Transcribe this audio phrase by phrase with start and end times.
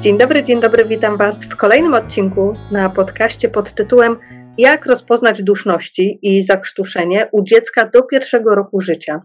[0.00, 4.16] Dzień dobry, dzień dobry, witam Was w kolejnym odcinku na podcaście pod tytułem
[4.58, 9.22] Jak rozpoznać duszności i zakrztuszenie u dziecka do pierwszego roku życia.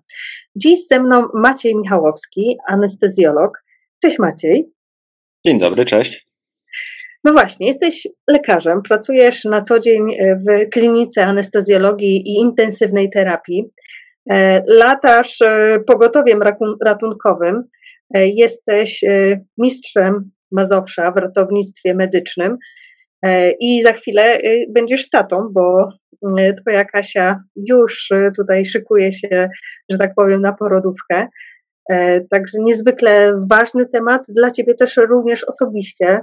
[0.56, 3.64] Dziś ze mną Maciej Michałowski, anestezjolog.
[4.02, 4.72] Cześć Maciej.
[5.46, 6.28] Dzień dobry, cześć.
[7.24, 13.70] No właśnie, jesteś lekarzem, pracujesz na co dzień w klinice anestezjologii i intensywnej terapii.
[14.30, 16.40] E, latasz e, pogotowiem
[16.86, 17.64] ratunkowym, e,
[18.14, 19.02] jesteś
[19.58, 22.58] mistrzem Mazowsza w ratownictwie medycznym.
[23.26, 25.90] E, I za chwilę e, będziesz tatą, bo
[26.38, 29.50] e, twoja Kasia już tutaj szykuje się,
[29.92, 31.28] że tak powiem, na porodówkę.
[32.30, 36.20] Także niezwykle ważny temat dla ciebie też również osobiście,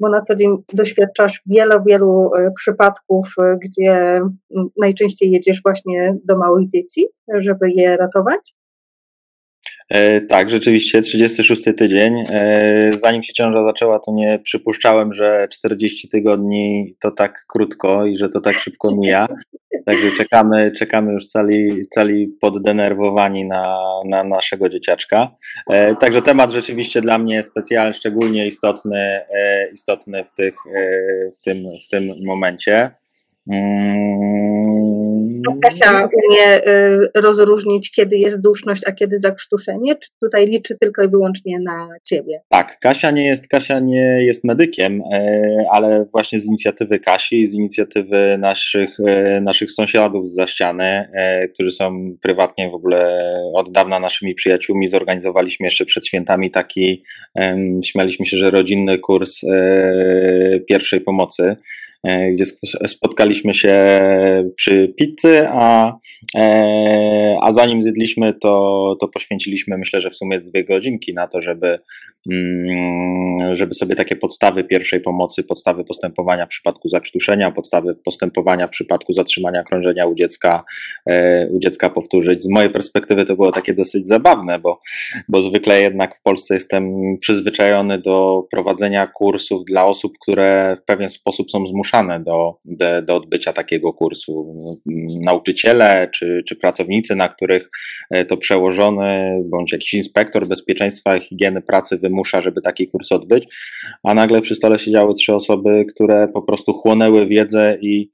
[0.00, 4.20] bo na co dzień doświadczasz wielu, wielu przypadków, gdzie
[4.80, 7.06] najczęściej jedziesz właśnie do małych dzieci,
[7.38, 8.54] żeby je ratować.
[9.90, 12.24] E, tak, rzeczywiście, 36 tydzień.
[12.32, 18.18] E, zanim się ciąża zaczęła, to nie przypuszczałem, że 40 tygodni to tak krótko i
[18.18, 19.26] że to tak szybko mija.
[19.86, 25.30] Także czekamy, czekamy już cali, cali poddenerwowani na, na naszego dzieciaczka.
[25.70, 29.20] E, także temat rzeczywiście dla mnie specjalny, szczególnie istotny,
[29.72, 30.54] istotny w, tych,
[31.38, 32.90] w, tym, w tym momencie.
[33.50, 34.24] Mm.
[35.62, 41.08] Kasia umie y, rozróżnić, kiedy jest duszność, a kiedy zakrztuszenie, czy tutaj liczy tylko i
[41.08, 42.40] wyłącznie na ciebie?
[42.48, 47.52] Tak, Kasia nie jest, Kasia nie jest medykiem, e, ale właśnie z inicjatywy Kasi, z
[47.52, 53.72] inicjatywy naszych, e, naszych sąsiadów z za ściany, e, którzy są prywatnie w ogóle od
[53.72, 57.02] dawna naszymi przyjaciółmi, zorganizowaliśmy jeszcze przed świętami taki,
[57.84, 59.40] śmialiśmy się, że rodzinny kurs
[60.68, 61.56] pierwszej pomocy
[62.04, 62.44] gdzie
[62.86, 63.74] spotkaliśmy się
[64.56, 65.96] przy pizzy, a,
[66.36, 71.42] e, a zanim zjedliśmy, to, to poświęciliśmy myślę, że w sumie dwie godzinki na to,
[71.42, 71.78] żeby,
[72.32, 78.70] mm, żeby sobie takie podstawy pierwszej pomocy, podstawy postępowania w przypadku zakrztuszenia, podstawy postępowania w
[78.70, 80.64] przypadku zatrzymania krążenia u dziecka,
[81.06, 82.42] e, u dziecka powtórzyć.
[82.42, 84.80] Z mojej perspektywy to było takie dosyć zabawne, bo,
[85.28, 91.08] bo zwykle jednak w Polsce jestem przyzwyczajony do prowadzenia kursów dla osób, które w pewien
[91.08, 94.54] sposób są zmuszone do, do, do odbycia takiego kursu.
[95.20, 97.70] Nauczyciele czy, czy pracownicy, na których
[98.10, 103.44] e, to przełożony bądź jakiś inspektor bezpieczeństwa i higieny pracy wymusza, żeby taki kurs odbyć,
[104.02, 108.10] a nagle przy stole siedziały trzy osoby, które po prostu chłonęły wiedzę i,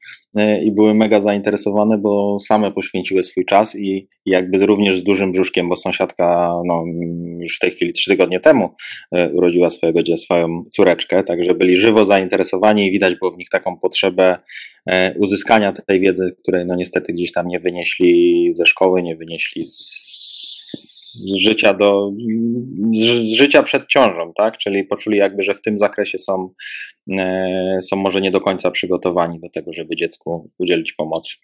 [0.62, 5.68] i były mega zainteresowane, bo same poświęciły swój czas i jakby również z dużym brzuszkiem,
[5.68, 6.84] bo sąsiadka no,
[7.40, 8.70] już w tej chwili trzy tygodnie temu
[9.12, 13.70] e, urodziła swojego swoją córeczkę, także byli żywo zainteresowani i widać było w nich taką
[13.70, 14.38] taką potrzebę
[14.86, 19.66] e, uzyskania tej wiedzy, której no niestety gdzieś tam nie wynieśli ze szkoły, nie wynieśli
[19.66, 20.19] z,
[21.12, 22.12] z życia do,
[22.92, 24.58] z życia przed ciążą, tak?
[24.58, 26.50] Czyli poczuli jakby, że w tym zakresie są,
[27.18, 31.34] e, są może nie do końca przygotowani do tego, żeby dziecku udzielić pomocy.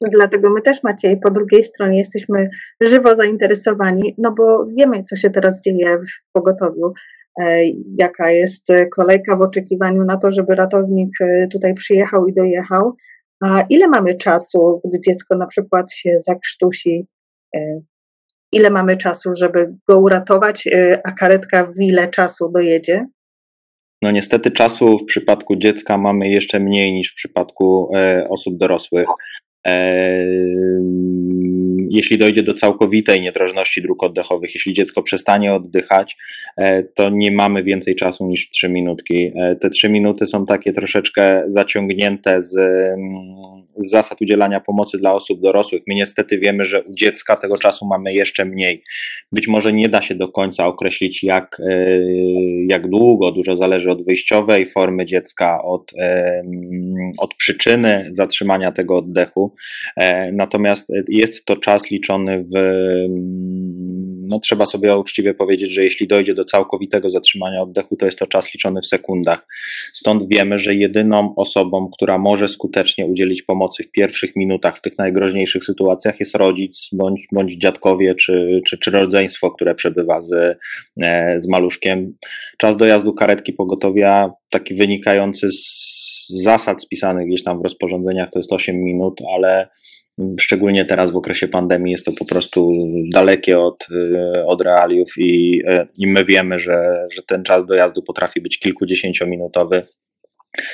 [0.00, 5.30] Dlatego my też, Maciej, po drugiej stronie jesteśmy żywo zainteresowani, no bo wiemy, co się
[5.30, 6.92] teraz dzieje w pogotowiu.
[7.40, 7.62] E,
[7.98, 12.92] jaka jest kolejka w oczekiwaniu na to, żeby ratownik e, tutaj przyjechał i dojechał.
[13.40, 17.06] A ile mamy czasu, gdy dziecko na przykład się zakrztusi?
[18.54, 20.68] E, ile mamy czasu, żeby go uratować,
[21.04, 23.06] a karetka w ile czasu dojedzie?
[24.02, 27.90] No niestety czasu w przypadku dziecka mamy jeszcze mniej niż w przypadku
[28.30, 29.08] osób dorosłych
[31.90, 36.16] jeśli dojdzie do całkowitej niedrożności dróg oddechowych, jeśli dziecko przestanie oddychać,
[36.56, 39.32] e, to nie mamy więcej czasu niż 3 minutki.
[39.36, 45.12] E, te 3 minuty są takie troszeczkę zaciągnięte z, mm, z zasad udzielania pomocy dla
[45.12, 45.82] osób dorosłych.
[45.86, 48.82] My niestety wiemy, że u dziecka tego czasu mamy jeszcze mniej.
[49.32, 51.98] Być może nie da się do końca określić, jak, e,
[52.68, 55.92] jak długo, dużo zależy od wyjściowej formy dziecka, od,
[57.18, 59.54] od przyczyny zatrzymania tego oddechu.
[60.32, 62.58] Natomiast jest to czas liczony w.
[64.26, 68.26] No, trzeba sobie uczciwie powiedzieć, że jeśli dojdzie do całkowitego zatrzymania oddechu, to jest to
[68.26, 69.46] czas liczony w sekundach.
[69.92, 74.98] Stąd wiemy, że jedyną osobą, która może skutecznie udzielić pomocy w pierwszych minutach, w tych
[74.98, 80.58] najgroźniejszych sytuacjach, jest rodzic bądź, bądź dziadkowie, czy, czy, czy rodzeństwo, które przebywa z,
[81.02, 82.16] e, z maluszkiem.
[82.58, 85.94] Czas dojazdu karetki pogotowia, taki wynikający z
[86.28, 89.68] zasad spisanych gdzieś tam w rozporządzeniach, to jest 8 minut, ale
[90.40, 92.72] Szczególnie teraz w okresie pandemii jest to po prostu
[93.12, 98.02] dalekie od, e, od realiów i, e, i my wiemy, że, że ten czas dojazdu
[98.02, 99.86] potrafi być kilkudziesięciominutowy.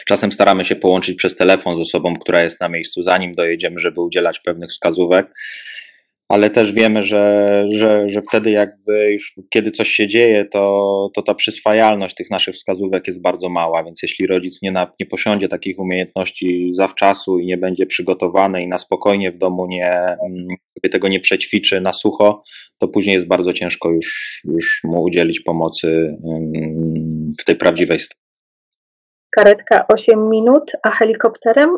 [0.06, 4.00] Czasem staramy się połączyć przez telefon z osobą, która jest na miejscu, zanim dojedziemy, żeby
[4.00, 5.26] udzielać pewnych wskazówek.
[6.30, 11.22] Ale też wiemy, że, że, że wtedy jakby już kiedy coś się dzieje, to, to
[11.22, 15.48] ta przyswajalność tych naszych wskazówek jest bardzo mała, więc jeśli rodzic nie, na, nie posiądzie
[15.48, 20.16] takich umiejętności zawczasu i nie będzie przygotowany i na spokojnie w domu nie,
[20.92, 22.42] tego nie przećwiczy na sucho,
[22.78, 28.20] to później jest bardzo ciężko już, już mu udzielić pomocy mm, w tej prawdziwej sytuacji.
[29.30, 31.70] Karetka 8 minut, a helikopterem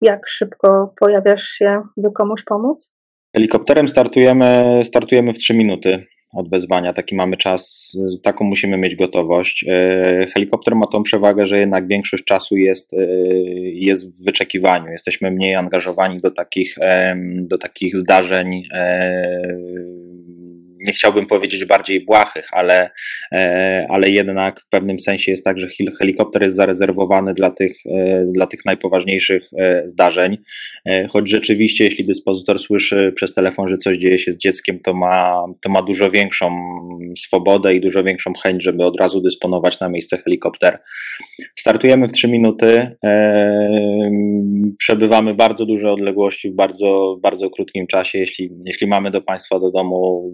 [0.00, 2.92] jak szybko pojawiasz się, by komuś pomóc?
[3.36, 6.92] Helikopterem startujemy, startujemy w 3 minuty od wezwania.
[6.92, 7.92] Taki mamy czas,
[8.22, 9.64] taką musimy mieć gotowość.
[9.68, 13.06] E, helikopter ma tą przewagę, że jednak większość czasu jest, e,
[13.60, 14.92] jest w wyczekiwaniu.
[14.92, 16.76] Jesteśmy mniej angażowani do takich,
[17.32, 18.68] do takich zdarzeń nie
[20.88, 22.90] chciałbym powiedzieć bardziej błahych, ale,
[23.32, 25.68] e, ale jednak w pewnym sensie jest tak, że
[25.98, 30.38] helikopter jest zarezerwowany dla tych, e, dla tych najpoważniejszych e, zdarzeń.
[31.08, 35.44] Choć rzeczywiście, jeśli dyspozytor słyszy przez telefon, że coś dzieje się z dzieckiem, to ma,
[35.60, 36.50] to ma dużo większą
[37.18, 40.78] swobodę i dużo większą chęć, żeby od razu dysponować na miejsce helikopter.
[41.56, 42.96] Startujemy w 3 minuty.
[44.78, 48.18] Przebywamy bardzo duże odległości w bardzo, bardzo krótkim czasie.
[48.18, 50.32] Jeśli, jeśli mamy do Państwa do domu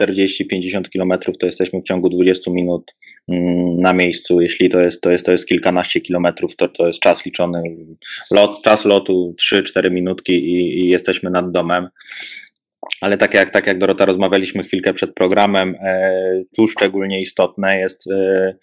[0.00, 2.94] 40-50 kilometrów, to jesteśmy w ciągu 20 minut
[3.28, 4.40] mm, na miejscu.
[4.40, 7.62] Jeśli to jest, to jest, to jest kilkanaście kilometrów, to, to jest czas liczony,
[8.30, 11.88] lot, czas lotu 3-4 minutki i, i jesteśmy nad domem.
[13.00, 18.10] Ale tak jak, tak jak Dorota rozmawialiśmy chwilkę przed programem, e, tu szczególnie istotne jest,
[18.10, 18.54] e,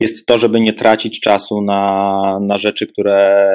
[0.00, 3.48] jest to, żeby nie tracić czasu na, na rzeczy, które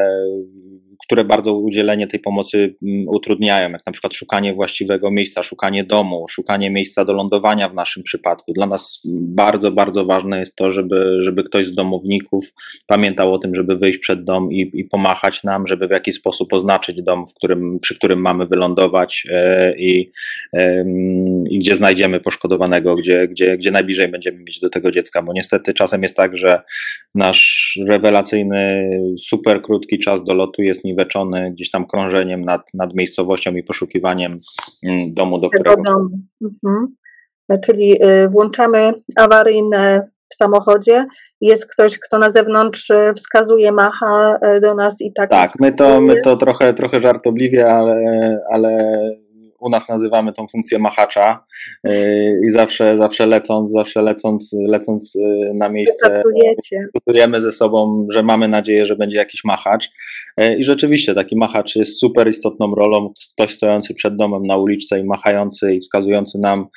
[1.03, 6.25] które bardzo udzielenie tej pomocy mm, utrudniają, jak na przykład szukanie właściwego miejsca, szukanie domu,
[6.29, 8.53] szukanie miejsca do lądowania w naszym przypadku.
[8.53, 12.53] Dla nas bardzo, bardzo ważne jest to, żeby, żeby ktoś z domowników
[12.87, 16.53] pamiętał o tym, żeby wyjść przed dom i, i pomachać nam, żeby w jakiś sposób
[16.53, 20.11] oznaczyć dom, w którym, przy którym mamy wylądować e, i,
[21.49, 25.73] i gdzie znajdziemy poszkodowanego, gdzie, gdzie, gdzie najbliżej będziemy mieć do tego dziecka, bo niestety
[25.73, 26.61] czasem jest tak, że
[27.15, 28.89] nasz rewelacyjny,
[29.19, 33.63] super krótki czas do lotu jest niewydolny ubezpieczony gdzieś tam krążeniem nad, nad miejscowością i
[33.63, 34.39] poszukiwaniem
[34.83, 35.83] mm, domu, do którego...
[35.83, 36.09] Domu.
[36.41, 36.95] Mhm.
[37.65, 41.05] Czyli y, włączamy awaryjne w samochodzie,
[41.41, 45.29] jest ktoś, kto na zewnątrz y, wskazuje, macha y, do nas i tak.
[45.29, 47.97] Tak, my to, my to trochę, trochę żartobliwie, ale,
[48.51, 48.69] ale
[49.63, 51.45] u nas nazywamy tą funkcję machacza
[51.83, 56.23] yy, i zawsze, zawsze lecąc, zawsze lecąc, lecąc yy, na miejsce
[56.71, 59.89] dyskutujemy ze sobą, że mamy nadzieję, że będzie jakiś machacz.
[60.37, 64.99] Yy, i rzeczywiście taki machacz jest super istotną rolą, ktoś stojący przed domem na uliczce
[64.99, 66.67] i machający i wskazujący nam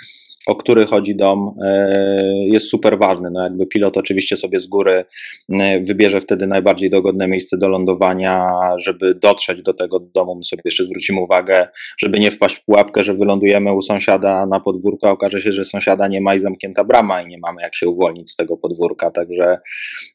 [0.46, 1.92] o który chodzi dom, e,
[2.46, 3.30] jest super ważny.
[3.30, 5.04] No jakby pilot oczywiście sobie z góry
[5.52, 8.48] e, wybierze wtedy najbardziej dogodne miejsce do lądowania,
[8.78, 10.34] żeby dotrzeć do tego domu.
[10.34, 14.60] My sobie jeszcze zwrócimy uwagę, żeby nie wpaść w pułapkę, że wylądujemy u sąsiada na
[14.60, 17.76] podwórku, a okaże się, że sąsiada nie ma i zamknięta brama i nie mamy jak
[17.76, 19.10] się uwolnić z tego podwórka.
[19.10, 19.58] Także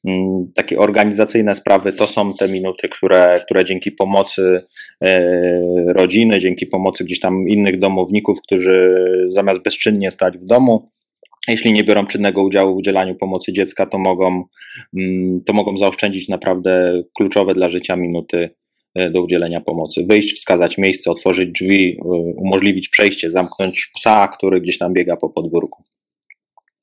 [0.05, 4.61] mm, takie organizacyjne sprawy to są te minuty, które, które dzięki pomocy
[5.01, 5.21] e,
[5.93, 10.91] rodziny, dzięki pomocy gdzieś tam innych domowników, którzy zamiast bezczynnie w domu.
[11.47, 14.43] Jeśli nie biorą czynnego udziału w udzielaniu pomocy dziecka, to mogą,
[14.97, 18.49] mm, to mogą zaoszczędzić naprawdę kluczowe dla życia minuty
[18.95, 20.05] e, do udzielenia pomocy.
[20.09, 25.29] Wyjść, wskazać miejsce, otworzyć drzwi, e, umożliwić przejście, zamknąć psa, który gdzieś tam biega po
[25.29, 25.83] podwórku.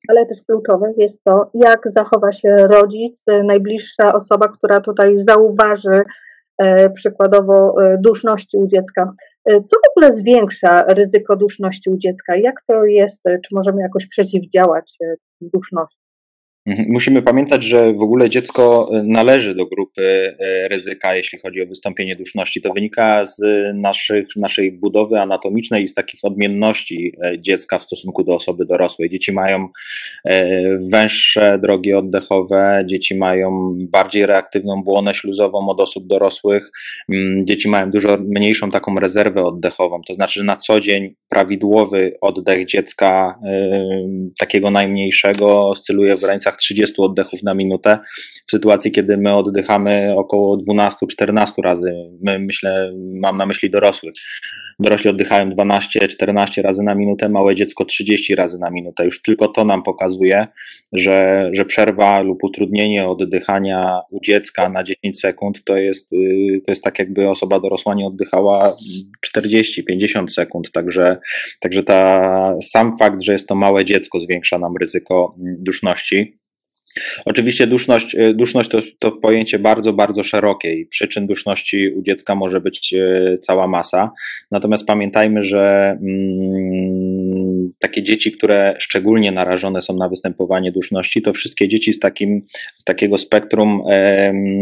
[0.08, 6.04] Ale też kluczowe jest to, jak zachowa się rodzic, najbliższa osoba, która tutaj zauważy E,
[6.94, 9.12] przykładowo e, duszności u dziecka.
[9.44, 12.36] E, co w ogóle zwiększa ryzyko duszności u dziecka?
[12.36, 13.22] Jak to jest?
[13.24, 14.98] Czy możemy jakoś przeciwdziałać
[15.40, 16.07] duszności?
[16.68, 16.88] Mhm.
[16.88, 20.02] Musimy pamiętać, że w ogóle dziecko e, należy do grupy
[20.38, 22.60] e, ryzyka, jeśli chodzi o wystąpienie duszności.
[22.60, 23.40] To wynika z
[23.74, 29.10] naszych, naszej budowy anatomicznej i z takich odmienności e, dziecka w stosunku do osoby dorosłej.
[29.10, 29.68] Dzieci mają
[30.92, 36.70] węższe drogi oddechowe, dzieci mają bardziej reaktywną błonę śluzową od osób dorosłych,
[37.12, 40.00] mm, dzieci mają dużo mniejszą taką rezerwę oddechową.
[40.06, 43.38] To znaczy, na co dzień prawidłowy oddech dziecka,
[44.38, 47.98] takiego najmniejszego, oscyluje w granicach 30 oddechów na minutę,
[48.46, 51.92] w sytuacji, kiedy my oddychamy około 12-14 razy.
[52.22, 54.14] My, myślę, mam na myśli dorosłych.
[54.80, 59.04] Dorośli oddychają 12-14 razy na minutę, małe dziecko 30 razy na minutę.
[59.04, 60.46] Już tylko to nam pokazuje,
[60.92, 66.16] że, że przerwa lub utrudnienie oddychania u dziecka na 10 sekund to jest, y,
[66.66, 68.76] to jest tak, jakby osoba dorosła nie oddychała
[69.36, 70.72] 40-50 sekund.
[70.72, 71.18] Także,
[71.60, 76.38] także ta, sam fakt, że jest to małe dziecko, zwiększa nam ryzyko duszności.
[77.24, 82.34] Oczywiście duszność, e, duszność to, to pojęcie bardzo, bardzo szerokie i przyczyn duszności u dziecka
[82.34, 84.10] może być e, cała masa.
[84.50, 87.07] Natomiast pamiętajmy, że mm,
[87.78, 92.42] takie dzieci, które szczególnie narażone są na występowanie duszności, to wszystkie dzieci z, takim,
[92.78, 93.82] z takiego spektrum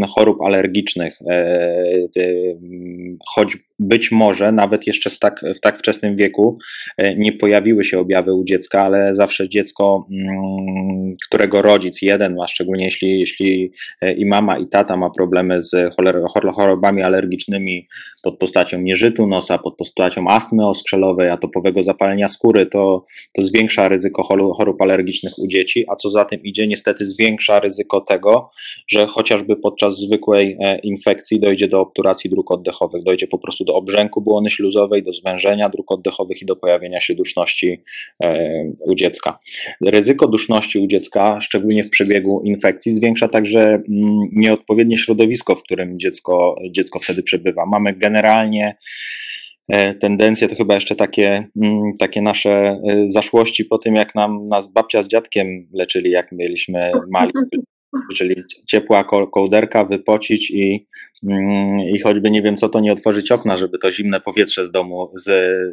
[0.09, 2.19] chorób alergicznych, e,
[3.29, 6.59] choć być może nawet jeszcze w tak, w tak wczesnym wieku
[6.97, 12.47] e, nie pojawiły się objawy u dziecka, ale zawsze dziecko, mm, którego rodzic, jeden ma,
[12.47, 15.95] szczególnie jeśli, jeśli e, i mama, i tata ma problemy z
[16.55, 17.89] chorobami alergicznymi
[18.23, 24.23] pod postacią nieżytu nosa, pod postacią astmy oskrzelowej, atopowego zapalenia skóry, to, to zwiększa ryzyko
[24.57, 28.51] chorób alergicznych u dzieci, a co za tym idzie, niestety zwiększa ryzyko tego,
[28.89, 33.75] że chociażby podczas zwykłej e, infekcji dojdzie do obturacji dróg oddechowych, dojdzie po prostu do
[33.75, 37.83] obrzęku błony śluzowej, do zwężenia dróg oddechowych i do pojawienia się duszności
[38.25, 39.39] e, u dziecka.
[39.81, 43.85] Ryzyko duszności u dziecka, szczególnie w przebiegu infekcji, zwiększa także mm,
[44.33, 47.67] nieodpowiednie środowisko, w którym dziecko, dziecko wtedy przebywa.
[47.67, 48.77] Mamy generalnie
[50.01, 54.73] tendencje, to chyba jeszcze takie, mm, takie nasze e, zaszłości po tym, jak nam nas
[54.73, 57.33] babcia z dziadkiem leczyli, jak mieliśmy mali,
[58.17, 58.35] czyli
[58.67, 60.87] ciepła kołderka, wypocić i,
[61.29, 64.71] mm, i choćby nie wiem co, to nie otworzyć okna, żeby to zimne powietrze z
[64.71, 65.25] domu, z,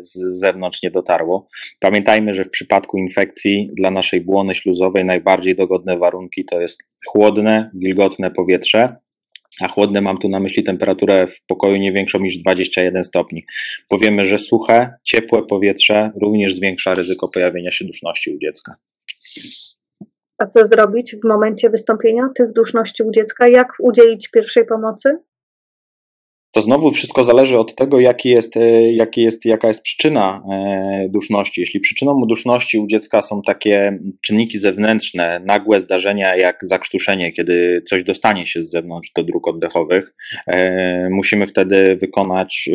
[0.08, 1.48] z zewnątrz nie dotarło.
[1.80, 7.72] Pamiętajmy, że w przypadku infekcji dla naszej błony śluzowej najbardziej dogodne warunki to jest chłodne,
[7.74, 8.96] wilgotne powietrze,
[9.62, 13.46] a chłodne mam tu na myśli temperaturę w pokoju nie większą niż 21 stopni.
[13.90, 18.76] Powiemy, że suche, ciepłe powietrze również zwiększa ryzyko pojawienia się duszności u dziecka.
[20.38, 23.48] A co zrobić w momencie wystąpienia tych duszności u dziecka?
[23.48, 25.18] Jak udzielić pierwszej pomocy?
[26.54, 31.10] To znowu wszystko zależy od tego, jaki jest, e, jaki jest, jaka jest przyczyna e,
[31.10, 31.62] duszności.
[31.62, 38.04] Jeśli przyczyną duszności u dziecka są takie czynniki zewnętrzne, nagłe zdarzenia jak zakrztuszenie, kiedy coś
[38.04, 40.16] dostanie się z zewnątrz do dróg oddechowych,
[40.48, 42.70] e, musimy wtedy wykonać,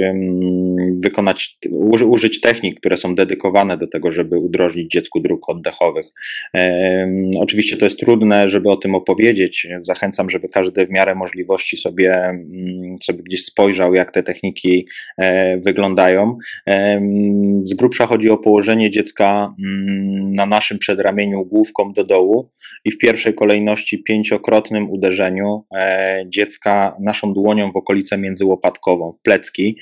[1.04, 1.58] wykonać
[2.06, 6.06] użyć technik, które są dedykowane do tego, żeby udrożnić dziecku dróg oddechowych.
[7.38, 9.66] Oczywiście to jest trudne, żeby o tym opowiedzieć.
[9.80, 12.38] Zachęcam, żeby każdy w miarę możliwości sobie,
[13.02, 14.86] sobie gdzieś spojrzał spojrzał, jak te techniki
[15.18, 16.38] e, wyglądają.
[17.64, 22.50] Z grubsza chodzi o położenie dziecka mm, na naszym przedramieniu główką do dołu
[22.84, 29.76] i w pierwszej kolejności pięciokrotnym uderzeniu e, dziecka naszą dłonią w okolicę międzyłopatkową, w plecki.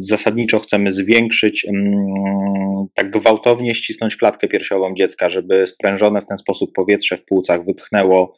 [0.00, 6.72] Zasadniczo chcemy zwiększyć, mm, tak gwałtownie ścisnąć klatkę piersiową dziecka, żeby sprężone w ten sposób
[6.72, 8.34] powietrze w płucach wypchnęło,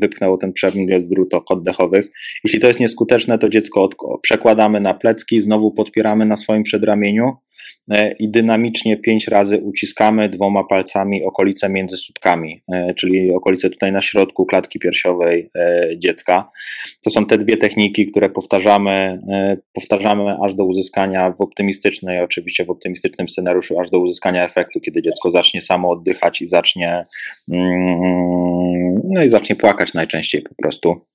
[0.00, 2.10] wypchnęło ten przewód z dróg oddechowych.
[2.44, 3.88] Jeśli to jest nieskuteczne, skuteczne, to dziecko
[4.22, 7.32] przekładamy na plecki, znowu podpieramy na swoim przedramieniu
[7.90, 13.92] e, i dynamicznie pięć razy uciskamy dwoma palcami okolice między sutkami, e, czyli okolice tutaj
[13.92, 16.50] na środku klatki piersiowej e, dziecka.
[17.04, 19.20] To są te dwie techniki, które powtarzamy,
[19.72, 25.02] powtarzamy aż do uzyskania w optymistycznej, oczywiście w optymistycznym scenariuszu, aż do uzyskania efektu, kiedy
[25.02, 27.04] dziecko zacznie samo oddychać i zacznie,
[27.52, 31.10] mm, no i zacznie płakać najczęściej po prostu.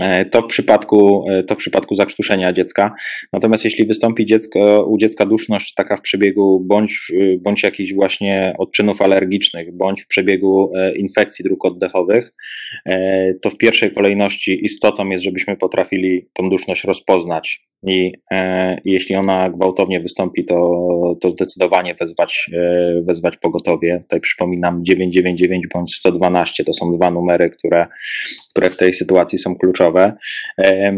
[0.00, 2.94] E, to w przypadku, e, to w przypadku zakrztuszenia dziecka.
[3.32, 8.54] Natomiast jeśli wystąpi dziecko, u dziecka duszność taka w przebiegu bądź, e, bądź jakichś właśnie
[8.58, 12.34] odczynów alergicznych, bądź w przebiegu infekcji dróg oddechowych,
[13.42, 19.50] to w pierwszej kolejności istotą jest, żebyśmy potrafili tą duszność rozpoznać i e, jeśli ona
[19.50, 24.00] gwałtownie wystąpi, to, to zdecydowanie wezwać, e, wezwać pogotowie.
[24.02, 27.86] Tutaj przypominam 999 bądź 112 to są dwa numery, które,
[28.50, 30.12] które w tej sytuacji są kluczowe.
[30.58, 30.92] E,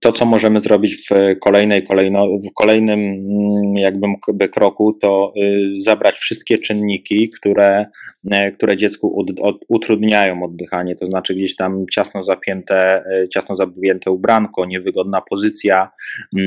[0.00, 4.06] to, co możemy zrobić w kolejnej, kolejno, w kolejnym mm, jakby
[4.48, 7.86] kroku, to y, zabrać wszystkie czynniki, które,
[8.30, 14.10] e, które dziecku od, utrudniają oddychanie, to znaczy gdzieś tam ciasno zapięte, e, ciasno zapięte
[14.10, 15.90] ubranko, niewygodna pozycja,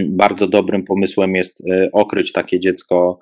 [0.09, 3.19] bardzo dobrym pomysłem jest e, okryć takie dziecko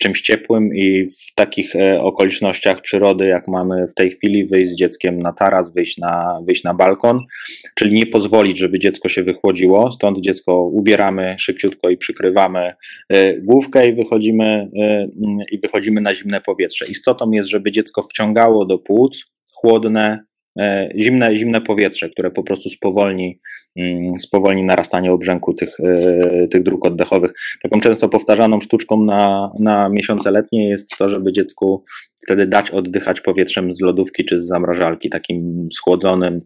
[0.00, 4.74] czymś ciepłym i w takich e, okolicznościach przyrody, jak mamy w tej chwili, wyjść z
[4.74, 7.20] dzieckiem na taras, wyjść na, wyjść na balkon,
[7.74, 9.92] czyli nie pozwolić, żeby dziecko się wychłodziło.
[9.92, 12.74] Stąd dziecko ubieramy szybciutko i przykrywamy
[13.08, 14.70] e, główkę i wychodzimy,
[15.52, 16.86] i wychodzimy na zimne powietrze.
[16.90, 20.27] Istotą jest, żeby dziecko wciągało do płuc chłodne,
[20.98, 23.40] zimne, zimne powietrze, które po prostu spowolni,
[23.76, 27.32] mm, spowolni narastanie obrzęku tych, e, tych dróg oddechowych.
[27.62, 31.84] Taką często powtarzaną sztuczką na, na miesiące letnie jest to, żeby dziecku
[32.24, 36.40] wtedy dać oddychać powietrzem z lodówki czy z zamrażalki, takim schłodzonym.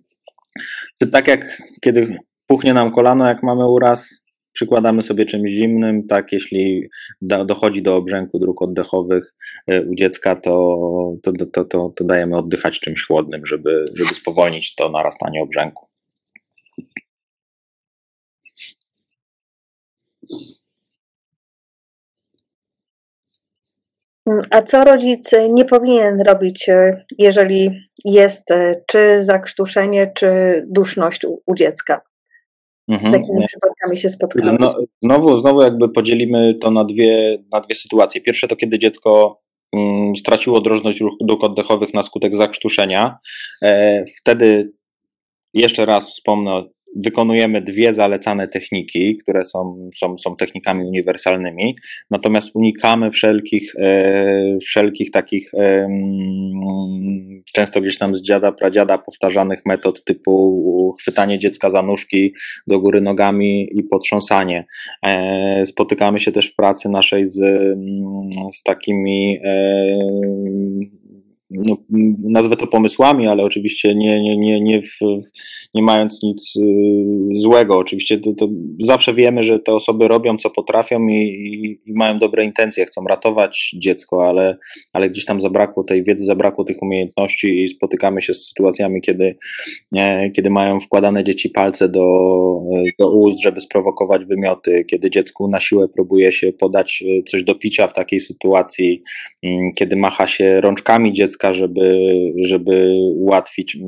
[1.13, 2.17] Tak jak kiedy
[2.47, 4.22] puchnie nam kolano, jak mamy uraz,
[4.53, 6.89] przykładamy sobie czymś zimnym, tak, jeśli
[7.23, 9.35] dochodzi do obrzęku dróg oddechowych
[9.87, 10.79] u dziecka, to,
[11.23, 15.87] to, to, to, to dajemy oddychać czymś chłodnym, żeby, żeby spowolnić to narastanie obrzęku.
[24.51, 31.43] A co rodzic nie powinien robić, e, jeżeli jest e, czy zakrztuszenie, czy duszność u,
[31.47, 32.01] u dziecka?
[32.93, 33.11] Mhm.
[33.11, 34.57] Z jakimi przypadkami się spotkamy?
[34.61, 38.21] No, znowu, znowu jakby podzielimy to na dwie, na dwie sytuacje.
[38.21, 39.41] Pierwsze to kiedy dziecko
[39.73, 43.19] mm, straciło drożność dróg oddechowych na skutek zakrztuszenia.
[43.63, 44.73] E, wtedy
[45.55, 46.63] jeszcze raz wspomnę
[46.97, 51.77] wykonujemy dwie zalecane techniki, które są, są, są technikami uniwersalnymi,
[52.11, 55.89] natomiast unikamy wszelkich, e, wszelkich takich e,
[57.55, 62.35] często gdzieś tam z dziada, pradziada powtarzanych metod typu chwytanie dziecka za nóżki
[62.67, 64.67] do góry nogami i potrząsanie.
[65.07, 67.39] E, spotykamy się też w pracy naszej z,
[68.55, 71.02] z takimi e,
[71.67, 71.77] no,
[72.25, 74.99] nazwę to pomysłami, ale oczywiście nie, nie, nie, nie, w,
[75.75, 77.79] nie mając nic y, złego.
[77.79, 78.49] Oczywiście to, to
[78.81, 83.75] zawsze wiemy, że te osoby robią co potrafią i, i, mają dobre intencje, chcą ratować
[83.79, 84.59] dziecko, ale,
[84.93, 89.37] ale gdzieś tam zabrakło tej wiedzy, zabrakło tych umiejętności i spotykamy się z sytuacjami, kiedy,
[89.97, 92.03] e, kiedy mają wkładane dzieci palce do,
[92.99, 97.55] do ust, żeby sprowokować wymioty, kiedy dziecku na siłę próbuje się podać e, coś do
[97.55, 99.03] picia w takiej sytuacji,
[99.43, 101.99] mm, kiedy macha się rączkami dziecka, dziecka, żeby,
[102.45, 103.79] żeby ułatwić,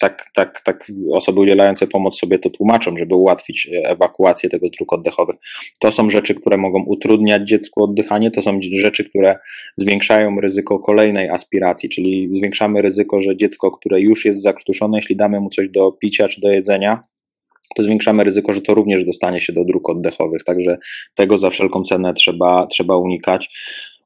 [0.00, 5.36] tak, tak, tak osoby udzielające pomoc sobie to tłumaczą, żeby ułatwić ewakuację tego dróg oddechowych.
[5.78, 9.38] To są rzeczy, które mogą utrudniać dziecku oddychanie, to są rzeczy, które
[9.76, 15.40] zwiększają ryzyko kolejnej aspiracji, czyli zwiększamy ryzyko, że dziecko, które już jest zakrztuszone, jeśli damy
[15.40, 17.02] mu coś do picia czy do jedzenia,
[17.76, 20.44] to zwiększamy ryzyko, że to również dostanie się do dróg oddechowych.
[20.44, 20.78] Także
[21.14, 23.48] tego za wszelką cenę trzeba, trzeba unikać.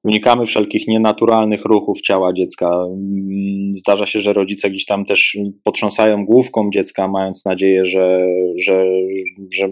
[0.07, 2.67] Unikamy wszelkich nienaturalnych ruchów ciała dziecka.
[2.69, 8.27] Mm, zdarza się, że rodzice gdzieś tam też potrząsają główką dziecka, mając nadzieję, że,
[8.59, 8.85] że,
[9.53, 9.69] że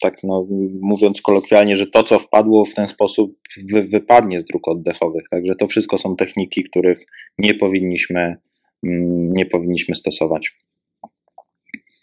[0.00, 0.46] tak no,
[0.80, 3.38] mówiąc kolokwialnie, że to, co wpadło w ten sposób,
[3.72, 5.28] wy, wypadnie z dróg oddechowych.
[5.30, 7.06] Także to wszystko są techniki, których
[7.38, 8.36] nie powinniśmy,
[8.86, 10.56] mm, nie powinniśmy stosować.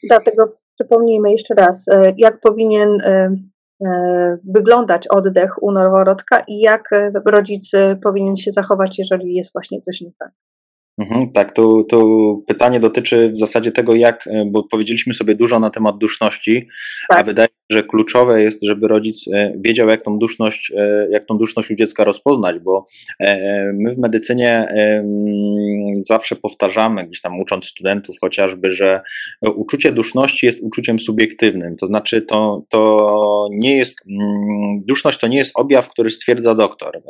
[0.03, 3.35] Dlatego przypomnijmy jeszcze raz, e, jak powinien E,
[4.43, 9.81] wyglądać oddech u noworodka i jak e, rodzic e, powinien się zachować, jeżeli jest właśnie
[9.81, 10.31] coś nie tak.
[10.97, 12.05] Mhm, tak, to, to
[12.47, 16.67] pytanie dotyczy w zasadzie tego, jak, e, bo powiedzieliśmy sobie dużo na temat duszności,
[17.09, 17.19] tak.
[17.19, 21.25] a wydaje się, że kluczowe jest, żeby rodzic e, wiedział, jak tą duszność, e, jak
[21.25, 22.87] tą duszność u dziecka rozpoznać, bo
[23.73, 24.67] my w medycynie
[26.05, 29.01] zawsze powtarzamy, gdzieś tam ucząc studentów chociażby, że
[29.41, 35.37] uczucie duszności jest uczuciem subiektywnym, to znaczy to, to nie jest, mm, duszność to nie
[35.37, 37.01] jest objaw, który stwierdza doktor.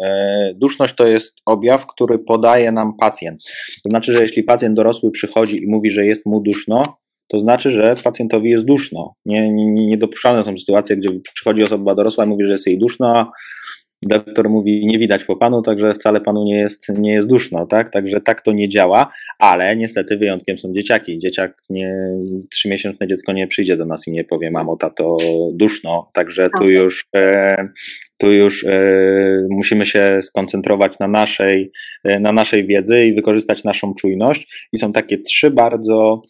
[0.55, 3.43] Duszność to jest objaw, który podaje nam pacjent.
[3.83, 6.83] To znaczy, że jeśli pacjent dorosły przychodzi i mówi, że jest mu duszno,
[7.27, 9.15] to znaczy, że pacjentowi jest duszno.
[9.25, 13.31] Nie, nie, niedopuszczalne są sytuacje, gdzie przychodzi osoba dorosła i mówi, że jest jej duszno,
[14.07, 17.89] doktor mówi, nie widać po panu, także wcale panu nie jest, nie jest duszno, tak?
[17.89, 19.07] Także tak to nie działa,
[19.39, 21.19] ale niestety wyjątkiem są dzieciaki.
[21.19, 21.95] Dzieciak, nie,
[22.51, 25.17] trzymiesięczne dziecko nie przyjdzie do nas i nie powie, mamo, tato,
[25.53, 27.67] duszno, także tu już, e,
[28.17, 28.89] tu już e,
[29.49, 31.71] musimy się skoncentrować na naszej,
[32.03, 36.21] e, na naszej wiedzy i wykorzystać naszą czujność i są takie trzy bardzo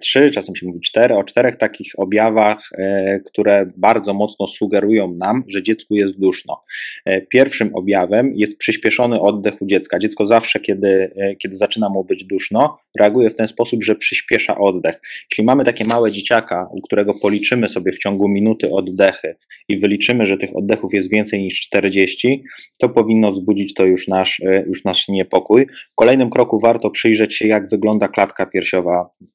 [0.00, 5.44] trzy, czasem się mówi cztery, o czterech takich objawach, e, które bardzo mocno sugerują nam,
[5.48, 6.62] że dziecku jest duszno.
[7.04, 9.98] E, pierwszym objawem jest przyspieszony oddech u dziecka.
[9.98, 15.00] Dziecko zawsze, kiedy, kiedy zaczyna mu być duszno, reaguje w ten sposób, że przyspiesza oddech.
[15.30, 19.36] Jeśli mamy takie małe dzieciaka, u którego policzymy sobie w ciągu minuty oddechy
[19.68, 22.44] i wyliczymy, że tych oddechów jest więcej niż 40,
[22.78, 25.66] to powinno wzbudzić to już nasz, już nasz niepokój.
[25.66, 29.31] W kolejnym kroku warto przyjrzeć się, jak wygląda klatka piersiowa E,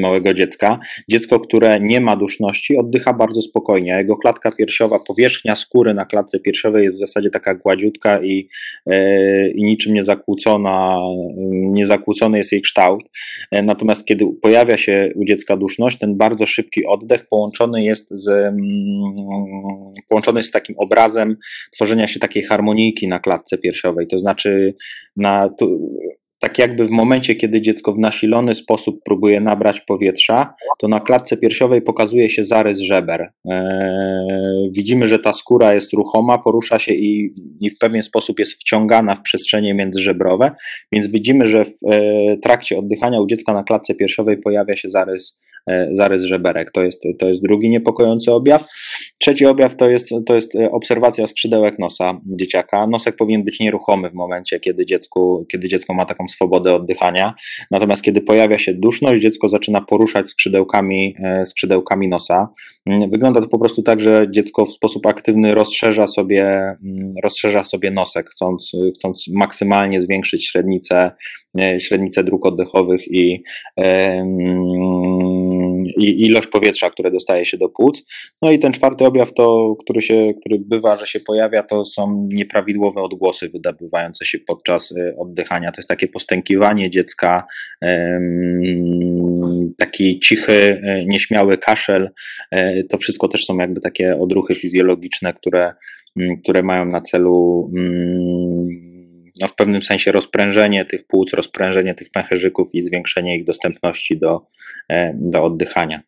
[0.00, 0.78] małego dziecka.
[1.08, 3.92] Dziecko, które nie ma duszności, oddycha bardzo spokojnie.
[3.92, 8.48] Jego klatka piersiowa, powierzchnia skóry na klatce piersiowej jest w zasadzie taka gładziutka i,
[8.86, 10.98] e, i niczym nie zakłócona,
[11.70, 11.86] nie
[12.38, 13.04] jest jej kształt.
[13.50, 18.28] E, natomiast kiedy pojawia się u dziecka duszność, ten bardzo szybki oddech połączony jest z,
[18.28, 18.56] mm,
[20.08, 21.36] połączony jest z takim obrazem
[21.72, 24.06] tworzenia się takiej harmonijki na klatce piersiowej.
[24.06, 24.74] To znaczy,
[25.16, 25.48] na,
[26.44, 31.36] tak jakby w momencie, kiedy dziecko w nasilony sposób próbuje nabrać powietrza, to na klatce
[31.36, 33.32] piersiowej pokazuje się zarys żeber.
[33.44, 38.52] Eee, widzimy, że ta skóra jest ruchoma, porusza się i, i, w pewien sposób jest
[38.52, 40.50] wciągana w przestrzenie międzyżebrowe,
[40.92, 45.38] więc widzimy, że w e, trakcie oddychania u dziecka na klatce piersiowej pojawia się zarys
[45.92, 46.70] zarys żeberek.
[46.70, 48.68] To jest, to jest drugi niepokojący objaw.
[49.18, 52.86] Trzeci objaw to jest, to jest obserwacja skrzydełek nosa dzieciaka.
[52.86, 57.34] Nosek powinien być nieruchomy w momencie, kiedy, dziecku, kiedy dziecko ma taką swobodę oddychania.
[57.70, 62.48] Natomiast kiedy pojawia się duszność, dziecko zaczyna poruszać skrzydełkami, skrzydełkami nosa.
[62.86, 66.44] Mm, wygląda to po prostu tak, że dziecko w sposób aktywny rozszerza sobie,
[66.84, 71.12] mm, rozszerza sobie nosek, chcąc, chcąc maksymalnie zwiększyć średnicę,
[71.60, 73.42] e, średnicę dróg oddechowych i, i
[75.98, 78.02] ilość powietrza, które dostaje się do płuc.
[78.42, 82.28] No i ten czwarty objaw, to, który, się, który bywa, że się pojawia, to są
[82.32, 85.72] nieprawidłowe odgłosy wydobywające się podczas e, oddychania.
[85.72, 87.44] To jest takie postękiwanie dziecka,
[89.78, 92.10] taki cichy, e, nieśmiały kaszel.
[92.90, 95.74] To wszystko też są jakby takie odruchy fizjologiczne, które,
[96.42, 97.70] które mają na celu
[99.40, 104.36] no, w pewnym sensie rozprężenie tych płuc, rozprężenie tych pęcherzyków i zwiększenie ich dostępności do,
[104.36, 104.40] e,
[105.14, 106.00] do oddychania.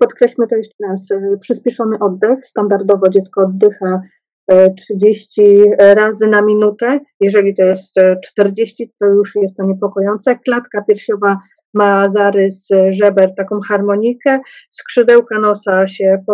[0.00, 1.10] Podkreślmy to jeszcze raz.
[1.10, 2.44] E, przyspieszony oddech.
[2.44, 4.00] Standardowo dziecko oddycha
[4.76, 7.00] 30 e, razy na minutę.
[7.20, 10.38] Jeżeli to jest 40, to już jest to niepokojące.
[10.38, 11.38] Klatka piersiowa
[11.74, 14.40] ma zarys żeber, taką harmonikę.
[14.70, 16.24] Skrzydełka nosa się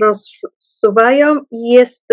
[0.00, 2.04] rozsuwają i jest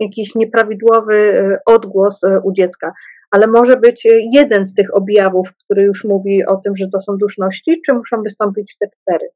[0.00, 2.92] jakiś nieprawidłowy e, odgłos e, u dziecka,
[3.36, 7.16] ale może być jeden z tych objawów, który już mówi o tym, że to są
[7.16, 9.28] duszności, czy muszą wystąpić te cztery?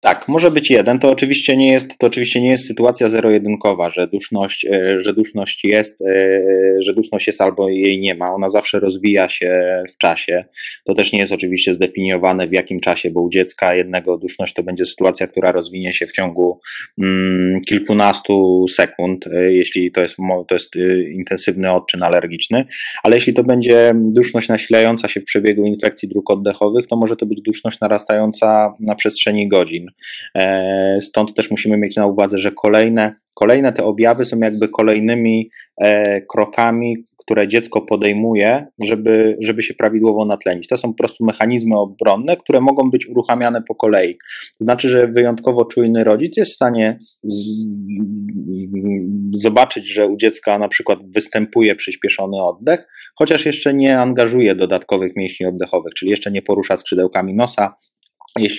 [0.00, 0.98] Tak, może być jeden.
[0.98, 5.64] To oczywiście nie jest, to oczywiście nie jest sytuacja zero-jedynkowa, że duszność, e, że duszność
[5.64, 6.42] jest, e,
[6.82, 8.34] że duszność jest albo jej nie ma.
[8.34, 10.44] Ona zawsze rozwija się w czasie.
[10.84, 14.62] To też nie jest oczywiście zdefiniowane w jakim czasie, bo u dziecka jednego duszność to
[14.62, 16.60] będzie sytuacja, która rozwinie się w ciągu
[16.98, 20.16] mm, kilkunastu sekund, e, jeśli to jest,
[20.48, 20.76] to jest
[21.12, 22.64] intensywny odczyn alergiczny,
[23.02, 27.26] ale jeśli to będzie duszność nasilająca się w przebiegu infekcji dróg oddechowych, to może to
[27.26, 29.87] być duszność narastająca na przestrzeni godzin.
[30.34, 35.50] E, stąd też musimy mieć na uwadze, że kolejne, kolejne te objawy są jakby kolejnymi
[35.80, 40.68] e, krokami, które dziecko podejmuje, żeby, żeby się prawidłowo natlenić.
[40.68, 44.14] To są po prostu mechanizmy obronne, które mogą być uruchamiane po kolei.
[44.58, 47.44] To znaczy, że wyjątkowo czujny rodzic jest w stanie z,
[49.34, 52.86] zobaczyć, że u dziecka na przykład występuje przyspieszony oddech,
[53.18, 57.74] chociaż jeszcze nie angażuje dodatkowych mięśni oddechowych, czyli jeszcze nie porusza skrzydełkami nosa,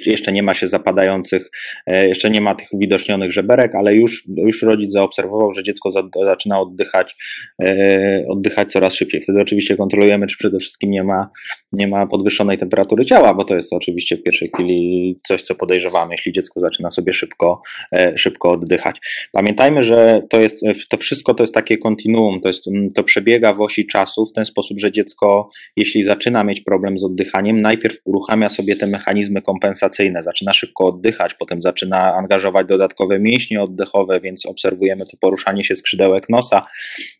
[0.05, 1.51] jeszcze nie ma się zapadających,
[1.87, 5.89] e, jeszcze nie ma tych uwidocznionych żeberek, ale już, już rodzic zaobserwował, że dziecko
[6.25, 7.15] zaczyna oddychać,
[7.63, 9.21] e, oddychać coraz szybciej.
[9.21, 11.29] Wtedy oczywiście kontrolujemy, czy przede wszystkim nie ma,
[11.71, 16.13] nie ma podwyższonej temperatury ciała, bo to jest oczywiście w pierwszej chwili coś, co podejrzewamy,
[16.13, 17.61] jeśli dziecko zaczyna sobie szybko,
[17.95, 18.99] e, szybko oddychać.
[19.31, 23.61] Pamiętajmy, że to, jest, to wszystko to jest takie kontinuum, to, jest, to przebiega w
[23.61, 28.49] osi czasu w ten sposób, że dziecko, jeśli zaczyna mieć problem z oddychaniem, najpierw uruchamia
[28.49, 34.45] sobie te mechanizmy kompensacyjne, kompensacyjne, zaczyna szybko oddychać, potem zaczyna angażować dodatkowe mięśnie oddechowe, więc
[34.45, 36.65] obserwujemy to poruszanie się skrzydełek nosa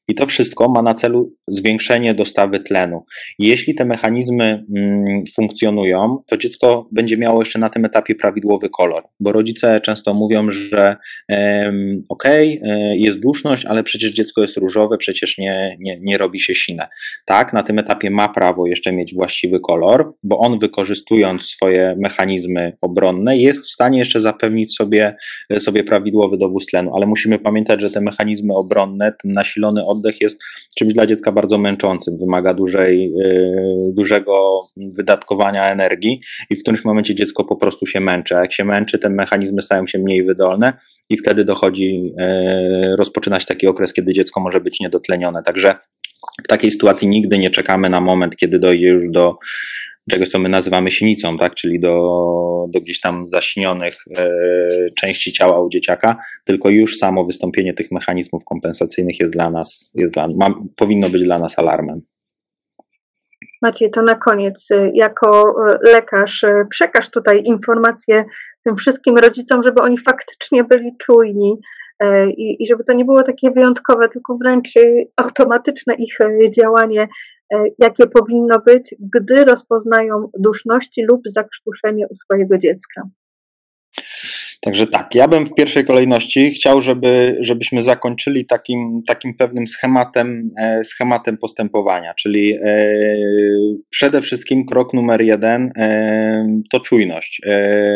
[0.07, 3.05] i to wszystko ma na celu zwiększenie dostawy tlenu.
[3.39, 9.03] jeśli te mechanizmy mm, funkcjonują, to dziecko będzie miało jeszcze na tym etapie prawidłowy kolor,
[9.19, 10.95] bo rodzice często mówią, że
[12.09, 16.39] okej, okay, e, jest duszność, ale przecież dziecko jest różowe, przecież nie, nie, nie robi
[16.39, 16.87] się sine.
[17.25, 22.28] Tak, na tym etapie ma prawo jeszcze mieć właściwy kolor, bo on wykorzystując swoje mechanizmy,
[22.29, 25.15] mechanizmy obronne, jest w stanie jeszcze zapewnić sobie,
[25.59, 30.41] sobie prawidłowy dowóz tlenu, ale musimy pamiętać, że te mechanizmy obronne, ten nasilony oddech jest
[30.77, 37.15] czymś dla dziecka bardzo męczącym, wymaga dużej, yy, dużego wydatkowania energii i w którymś momencie
[37.15, 38.37] dziecko po prostu się męczy.
[38.37, 40.73] A jak się męczy, te mechanizmy stają się mniej wydolne
[41.09, 45.43] i wtedy dochodzi, yy, rozpoczyna się taki okres, kiedy dziecko może być niedotlenione.
[45.43, 45.75] Także
[46.43, 49.37] w takiej sytuacji nigdy nie czekamy na moment, kiedy dojdzie już do
[50.09, 51.55] czegoś, co my nazywamy sinicą, tak?
[51.55, 51.95] czyli do,
[52.69, 54.29] do gdzieś tam zaśnionych e,
[55.01, 60.13] części ciała u dzieciaka, tylko już samo wystąpienie tych mechanizmów kompensacyjnych jest dla nas, jest
[60.13, 62.01] dla, ma, powinno być dla nas alarmem.
[63.61, 68.25] Maciej, to na koniec, jako e, lekarz, e, przekaż tutaj informacje
[68.63, 71.55] tym wszystkim rodzicom, żeby oni faktycznie byli czujni
[71.99, 74.69] e, i, i żeby to nie było takie wyjątkowe, tylko wręcz
[75.15, 76.17] automatyczne ich
[76.57, 77.07] działanie
[77.79, 83.01] jakie powinno być, gdy rozpoznają duszności lub zakrztuszenie u swojego dziecka.
[84.61, 90.51] Także tak, ja bym w pierwszej kolejności chciał, żeby, żebyśmy zakończyli takim, takim pewnym schematem,
[90.57, 92.89] e, schematem postępowania, czyli e,
[93.89, 97.41] przede wszystkim krok numer jeden e, to czujność.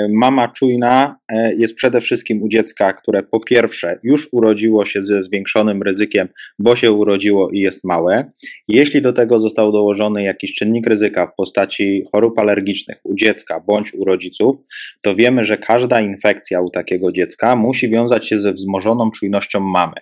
[0.09, 1.15] Mama czujna
[1.57, 6.27] jest przede wszystkim u dziecka, które po pierwsze już urodziło się ze zwiększonym ryzykiem,
[6.59, 8.31] bo się urodziło i jest małe.
[8.67, 13.93] Jeśli do tego został dołożony jakiś czynnik ryzyka w postaci chorób alergicznych u dziecka bądź
[13.93, 14.55] u rodziców,
[15.01, 19.95] to wiemy, że każda infekcja u takiego dziecka musi wiązać się ze wzmożoną czujnością mamy.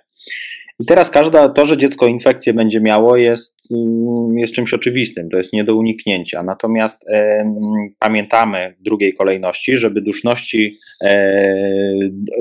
[0.81, 5.37] I teraz każda, to, że dziecko infekcję będzie miało, jest, mm, jest czymś oczywistym, to
[5.37, 6.43] jest nie do uniknięcia.
[6.43, 7.45] Natomiast e,
[7.99, 11.45] pamiętamy w drugiej kolejności, żeby duszności, e,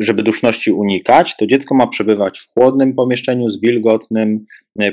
[0.01, 4.44] żeby duszności unikać, to dziecko ma przebywać w chłodnym pomieszczeniu z wilgotnym
[4.79, 4.92] e,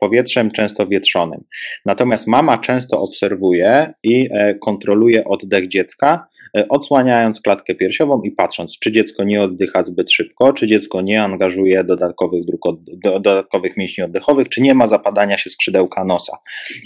[0.00, 1.40] powietrzem, często wietrzonym.
[1.86, 6.26] Natomiast mama często obserwuje i e, kontroluje oddech dziecka,
[6.68, 11.84] odsłaniając klatkę piersiową i patrząc, czy dziecko nie oddycha zbyt szybko, czy dziecko nie angażuje
[11.84, 16.38] dodatkowych, dróg od, dodatkowych mięśni oddechowych, czy nie ma zapadania się skrzydełka nosa.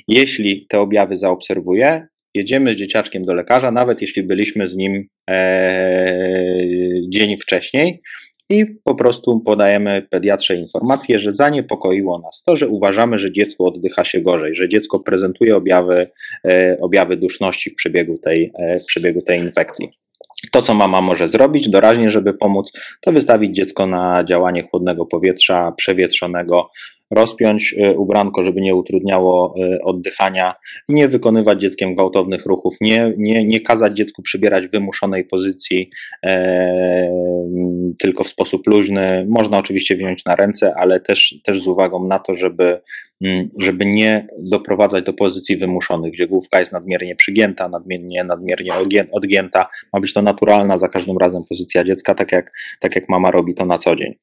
[0.09, 6.59] Jeśli te objawy zaobserwuje, jedziemy z dzieciaczkiem do lekarza, nawet jeśli byliśmy z nim e,
[7.09, 8.03] dzień wcześniej,
[8.51, 14.05] i po prostu podajemy pediatrze informację, że zaniepokoiło nas to, że uważamy, że dziecko oddycha
[14.05, 16.11] się gorzej, że dziecko prezentuje objawy,
[16.45, 19.89] e, objawy duszności w przebiegu tej, e, w przebiegu tej infekcji.
[20.53, 25.73] To, co mama może zrobić doraźnie, żeby pomóc, to wystawić dziecko na działanie chłodnego powietrza,
[25.77, 26.71] przewietrzonego,
[27.11, 30.55] rozpiąć e, ubranko, żeby nie utrudniało oddychania
[30.89, 35.91] nie wykonywać dzieckiem gwałtownych ruchów, nie, nie, nie kazać dziecku przybierać wymuszonej pozycji
[37.99, 39.27] tylko w sposób luźny.
[39.29, 42.81] Można oczywiście wziąć na ręce, ale też, też z uwagą na to, żeby,
[43.25, 48.73] mm, żeby nie doprowadzać do pozycji wymuszonych, gdzie główka jest nadmiernie przygięta, nadmiernie, nadmiernie
[49.13, 49.69] odgięta.
[49.93, 53.55] Ma być to naturalna za każdym razem pozycja dziecka, tak jak, tak jak mama robi
[53.55, 54.15] to na co dzień.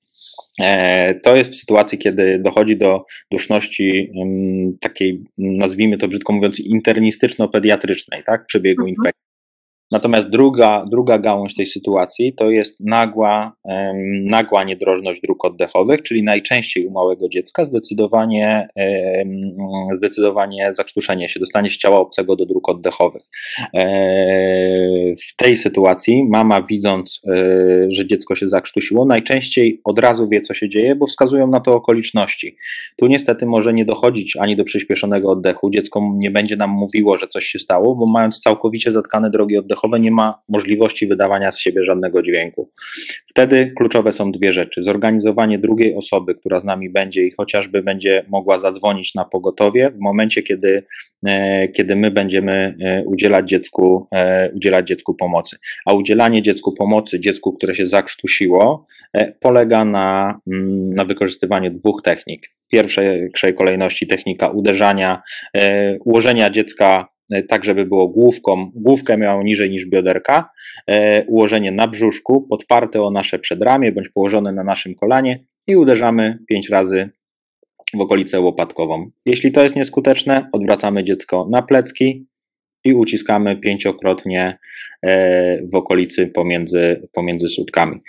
[0.60, 4.12] E, to jest w sytuacji, kiedy dochodzi do duszności
[4.82, 8.90] takiej, nazwijmy to brzydko mówiąc, internistyczno-pediatrycznej, tak, przebiegu mhm.
[8.90, 9.25] infekcji.
[9.96, 13.56] Natomiast druga, druga gałąź tej sytuacji to jest nagła,
[14.24, 18.68] nagła niedrożność dróg oddechowych, czyli najczęściej u małego dziecka zdecydowanie,
[19.94, 23.24] zdecydowanie zakrztuszenie się, dostanie się ciała obcego do dróg oddechowych.
[23.74, 23.86] E,
[25.30, 30.54] w tej sytuacji mama widząc, e, że dziecko się zakrztusiło, najczęściej od razu wie, co
[30.54, 32.58] się dzieje, bo wskazują na to okoliczności.
[32.98, 37.28] Tu niestety może nie dochodzić ani do przyspieszonego oddechu, dziecko nie będzie nam mówiło, że
[37.28, 41.84] coś się stało, bo mając całkowicie zatkane drogi oddechowe, nie ma możliwości wydawania z siebie
[41.84, 42.72] żadnego dźwięku.
[43.28, 48.26] Wtedy kluczowe są dwie rzeczy: zorganizowanie drugiej osoby, która z nami będzie i chociażby będzie
[48.30, 50.84] mogła zadzwonić na pogotowie w momencie, kiedy,
[51.26, 55.58] e, kiedy my będziemy e, udzielać dziecku, e, udzielać dziecku pomocy.
[55.86, 58.88] A udzielanie dziecku pomocy, dziecku, które się zakrztusiło,
[59.40, 62.48] polega na, mm, na wykorzystywaniu dwóch technik.
[62.48, 65.22] W pierwszej kolejności technika uderzania,
[66.06, 67.08] ułożenia dziecka
[67.50, 70.50] tak żeby było główką, główkę miało niżej niż bioderka,
[70.88, 76.40] e, ułożenie na brzuszku, podparte o nasze przedramię bądź położone na naszym kolanie i uderzamy
[76.48, 77.10] pięć razy
[77.94, 79.10] w okolicę łopatkową.
[79.26, 82.26] Jeśli to jest nieskuteczne, odwracamy dziecko na plecki
[82.84, 84.58] i uciskamy pięciokrotnie
[85.02, 88.02] e, w okolicy pomiędzy, pomiędzy sutkami.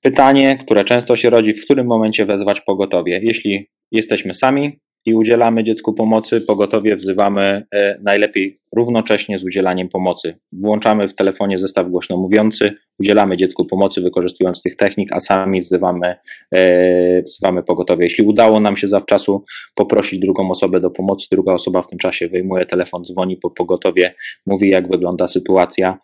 [0.00, 3.20] Pytanie, które często się rodzi, w którym momencie wezwać pogotowie?
[3.22, 10.38] Jeśli jesteśmy sami, i udzielamy dziecku pomocy, pogotowie wzywamy e, najlepiej równocześnie z udzielaniem pomocy.
[10.52, 16.14] Włączamy w telefonie zestaw głośno mówiący, udzielamy dziecku pomocy wykorzystując tych technik, a sami wzywamy,
[16.54, 18.04] e, wzywamy pogotowie.
[18.04, 22.28] Jeśli udało nam się zawczasu poprosić drugą osobę do pomocy, druga osoba w tym czasie
[22.28, 24.14] wyjmuje telefon, dzwoni po pogotowie,
[24.46, 25.98] mówi jak wygląda sytuacja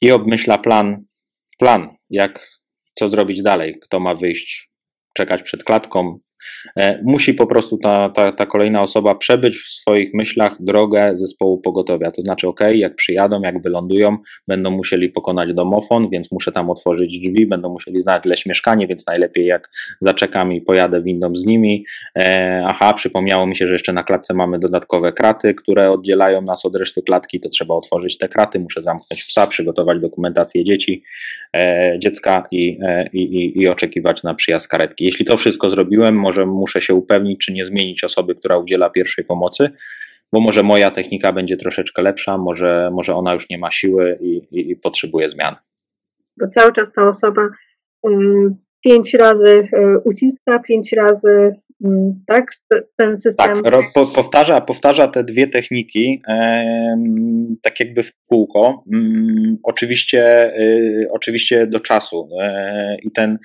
[0.00, 1.04] i obmyśla plan,
[1.58, 2.48] plan jak,
[2.94, 4.70] co zrobić dalej, kto ma wyjść,
[5.14, 6.18] czekać przed klatką,
[7.02, 12.10] musi po prostu ta, ta, ta kolejna osoba przebyć w swoich myślach drogę zespołu pogotowia.
[12.10, 14.16] To znaczy, ok, jak przyjadą, jak wylądują,
[14.48, 19.46] będą musieli pokonać domofon, więc muszę tam otworzyć drzwi, będą musieli znaleźć mieszkanie, więc najlepiej
[19.46, 21.84] jak zaczekam i pojadę windą z nimi.
[22.18, 26.64] E, aha, przypomniało mi się, że jeszcze na klatce mamy dodatkowe kraty, które oddzielają nas
[26.64, 31.04] od reszty klatki, to trzeba otworzyć te kraty, muszę zamknąć psa, przygotować dokumentację dzieci,
[31.56, 35.04] e, dziecka i, e, i, i, i oczekiwać na przyjazd karetki.
[35.04, 39.24] Jeśli to wszystko zrobiłem, może muszę się upewnić, czy nie zmienić osoby, która udziela pierwszej
[39.24, 39.70] pomocy,
[40.32, 44.36] bo może moja technika będzie troszeczkę lepsza, może, może ona już nie ma siły i,
[44.36, 45.56] i, i potrzebuje zmian.
[46.36, 47.48] Bo cały czas ta osoba
[48.06, 48.10] y,
[48.84, 51.54] pięć razy y, uciska, pięć razy
[52.26, 52.44] tak?
[52.96, 53.62] Ten system.
[53.62, 56.22] Tak, powtarza, powtarza te dwie techniki,
[57.62, 58.84] tak jakby w kółko.
[58.92, 62.28] Mm, oczywiście, y, oczywiście do czasu.
[62.40, 63.38] E, I ten,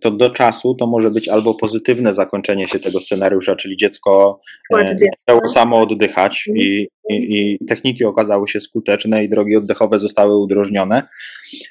[0.00, 4.40] to do czasu to może być albo pozytywne zakończenie się tego scenariusza, czyli dziecko
[4.76, 6.66] e, zaczęło samo oddychać mhm.
[6.66, 11.02] i, i, techniki okazały się skuteczne i drogi oddechowe zostały udrożnione,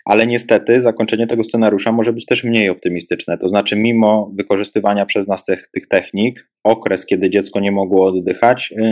[0.06, 3.38] ale niestety zakończenie tego scenariusza może być też mniej optymistyczne.
[3.38, 8.74] To znaczy, mimo wykorzystywania przez nas tych, tych technik, okres, kiedy dziecko nie mogło oddychać,
[8.78, 8.84] yy,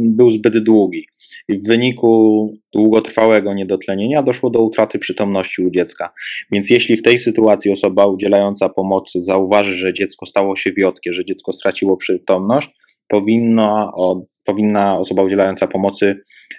[0.00, 1.06] był zbyt długi.
[1.48, 6.12] I w wyniku długotrwałego niedotlenienia doszło do utraty przytomności u dziecka.
[6.52, 11.24] Więc jeśli w tej sytuacji osoba udzielająca pomocy zauważy, że dziecko stało się wiotkie, że
[11.24, 12.70] dziecko straciło przytomność,
[13.08, 16.16] powinno od powinna osoba udzielająca pomocy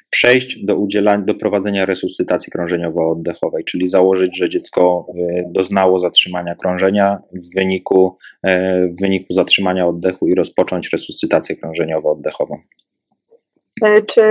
[0.10, 7.17] przejść do, udzielania, do prowadzenia resuscytacji krążeniowo-oddechowej, czyli założyć, że dziecko e, doznało zatrzymania krążenia
[7.34, 12.58] w wyniku, e, w wyniku zatrzymania oddechu i rozpocząć resuscytację krążeniowo-oddechową.
[13.82, 14.21] E, czy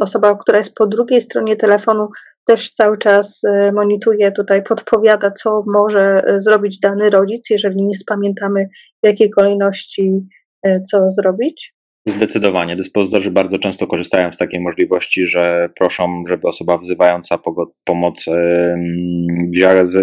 [0.00, 2.08] osoba, która jest po drugiej stronie telefonu,
[2.44, 8.68] też cały czas monitoruje tutaj, podpowiada, co może zrobić dany rodzic, jeżeli nie spamiętamy,
[9.02, 10.12] w jakiej kolejności
[10.90, 11.75] co zrobić?
[12.06, 12.76] Zdecydowanie.
[12.76, 17.38] Dyspozytorzy bardzo często korzystają z takiej możliwości, że proszą, żeby osoba wzywająca
[17.84, 18.24] pomoc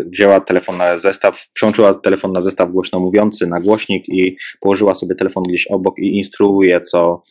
[0.06, 5.16] wzięła, telefon na zestaw, przełączyła telefon na zestaw głośno mówiący, na głośnik i położyła sobie
[5.16, 7.24] telefon gdzieś obok i instruuje, co,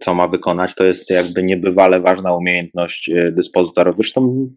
[0.00, 0.74] co ma wykonać.
[0.74, 3.96] To jest jakby niebywale ważna umiejętność e, dyspozytorów.
[3.96, 4.48] Zresztą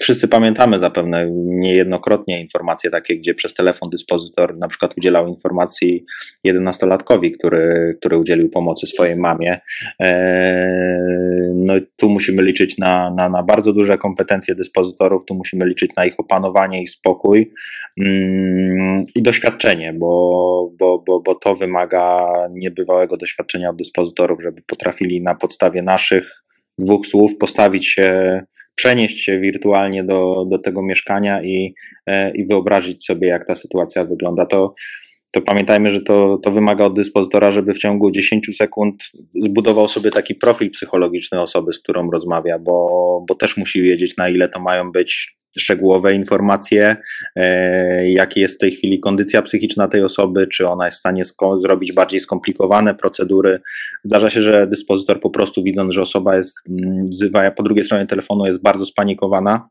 [0.00, 6.04] wszyscy pamiętamy zapewne niejednokrotnie informacje takie, gdzie przez telefon dyspozytor na przykład udzielał informacji
[6.44, 9.60] jedenastolatkowi, który, który udzielił pomocy swojej mamie.
[10.00, 10.10] E,
[11.54, 16.04] no tu musimy liczyć na, na, na bardzo duże kompetencje dyspozytorów, tu musimy liczyć na
[16.04, 17.52] ich opanowanie i spokój
[18.00, 25.22] mm, i doświadczenie, bo, bo, bo, bo to wymaga niebywałego doświadczenia od dyspozytorów, żeby potrafili
[25.22, 26.24] na podstawie naszych
[26.78, 28.40] dwóch słów postawić się,
[28.74, 31.74] przenieść się wirtualnie do, do tego mieszkania i,
[32.06, 34.46] e, i wyobrazić sobie, jak ta sytuacja wygląda.
[34.46, 34.74] To,
[35.32, 39.04] to pamiętajmy, że to, to wymaga od dyspozytora, żeby w ciągu 10 sekund
[39.42, 44.28] zbudował sobie taki profil psychologiczny osoby, z którą rozmawia, bo, bo też musi wiedzieć, na
[44.28, 46.96] ile to mają być szczegółowe informacje,
[47.36, 51.22] e, jaka jest w tej chwili kondycja psychiczna tej osoby, czy ona jest w stanie
[51.58, 53.60] zrobić bardziej skomplikowane procedury.
[54.04, 58.06] Zdarza się, że dyspozytor po prostu widząc, że osoba jest, mm, wzywa, po drugiej stronie
[58.06, 59.68] telefonu jest bardzo spanikowana,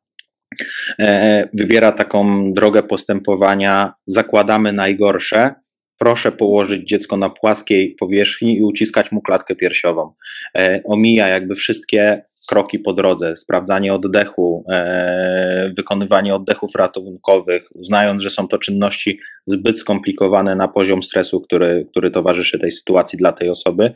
[1.00, 5.54] e, wybiera taką drogę postępowania, zakładamy najgorsze,
[5.98, 10.14] proszę położyć dziecko na płaskiej powierzchni i uciskać mu klatkę piersiową.
[10.58, 18.30] E, omija jakby wszystkie kroki po drodze, sprawdzanie oddechu, e, wykonywanie oddechów ratunkowych, uznając, że
[18.30, 23.50] są to czynności zbyt skomplikowane na poziom stresu, który, który towarzyszy tej sytuacji dla tej
[23.50, 23.92] osoby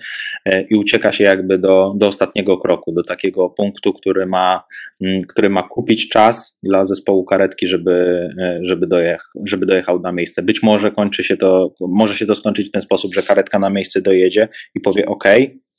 [0.45, 4.63] e, i ucieka się jakby do, do ostatniego kroku, do takiego punktu, który ma,
[5.01, 7.91] m, który ma kupić czas dla zespołu karetki, żeby,
[8.39, 10.41] e, żeby, dojech, żeby dojechał na miejsce.
[10.41, 13.69] Być może kończy się to, może się to skończyć w ten sposób, że karetka na
[13.69, 15.23] miejsce dojedzie i powie OK,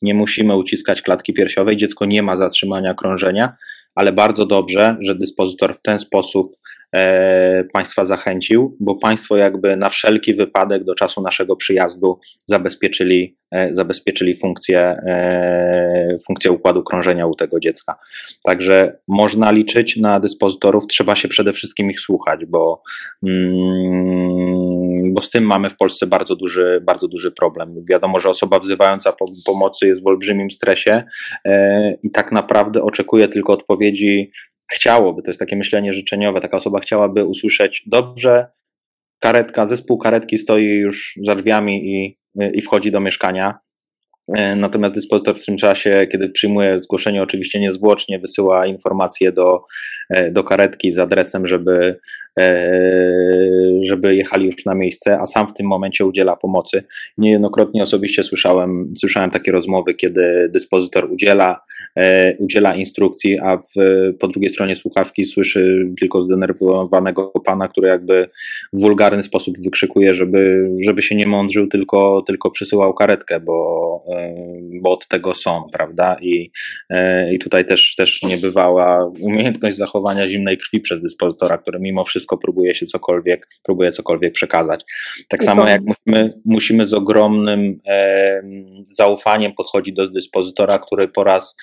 [0.02, 3.56] nie musimy uciskać klatki piersiowej, dziecko nie ma zatrzymania krążenia,
[3.94, 6.56] ale bardzo dobrze, że dyspozytor w ten sposób
[6.94, 13.74] e, Państwa zachęcił, bo Państwo jakby na wszelki wypadek do czasu naszego przyjazdu zabezpieczyli, e,
[13.74, 17.98] zabezpieczyli funkcję, e, funkcję układu krążenia u tego dziecka.
[18.42, 22.82] Także można liczyć na dyspozytorów, trzeba się przede wszystkim ich słuchać, bo
[23.22, 24.33] mm,
[25.14, 27.84] bo z tym mamy w Polsce bardzo duży, bardzo duży problem.
[27.88, 31.04] Wiadomo, że osoba wzywająca po, pomocy jest w olbrzymim stresie
[31.44, 34.30] e, i tak naprawdę oczekuje tylko odpowiedzi,
[34.72, 38.46] chciałoby, to jest takie myślenie życzeniowe, taka osoba chciałaby usłyszeć, dobrze,
[39.18, 42.18] karetka, zespół karetki stoi już za drzwiami i,
[42.54, 43.58] i wchodzi do mieszkania.
[44.28, 49.64] E, natomiast dyspozytor w tym czasie, kiedy przyjmuje zgłoszenie, oczywiście niezwłocznie wysyła informacje do,
[50.10, 51.98] e, do karetki z adresem, żeby
[52.38, 52.70] E,
[53.82, 56.84] żeby jechali już na miejsce, a sam w tym momencie udziela pomocy.
[57.18, 61.60] Niejednokrotnie osobiście słyszałem, słyszałem takie rozmowy, kiedy dyspozytor udziela,
[62.38, 63.72] udziela instrukcji, a w,
[64.20, 68.28] po drugiej stronie słuchawki słyszy tylko zdenerwowanego pana, który jakby
[68.72, 74.34] w wulgarny sposób wykrzykuje, żeby, żeby się nie mądrzył, tylko, tylko przysyłał karetkę, bo, e,
[74.82, 76.16] bo od tego są, prawda?
[76.20, 76.50] I,
[77.32, 82.38] i tutaj też, też niebywała umiejętność zachowania zimnej krwi przez dyspozytora, który mimo wszystko wszystko
[82.38, 84.84] próbuje się cokolwiek, próbuje cokolwiek przekazać.
[85.28, 88.42] Tak samo jak musimy, musimy z ogromnym e,
[88.84, 91.56] zaufaniem podchodzić do dyspozytora, który po raz